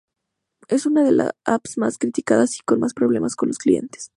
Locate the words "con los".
3.35-3.59